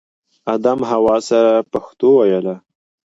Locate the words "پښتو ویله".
1.71-2.55